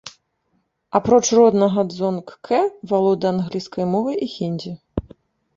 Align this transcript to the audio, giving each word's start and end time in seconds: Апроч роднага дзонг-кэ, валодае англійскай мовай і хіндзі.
Апроч 0.99 1.19
роднага 1.39 1.81
дзонг-кэ, 1.91 2.59
валодае 2.93 3.31
англійскай 3.35 3.85
мовай 3.93 4.17
і 4.29 4.31
хіндзі. 4.37 4.71